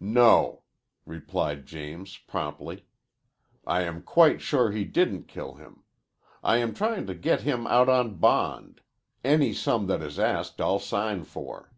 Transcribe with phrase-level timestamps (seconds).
[0.00, 0.64] "No,"
[1.06, 2.84] replied James promptly.
[3.64, 5.84] "I am quite sure he didn't kill him.
[6.42, 8.80] I am trying to get him out on bond.
[9.22, 11.76] Any sum that is asked I'll sign for."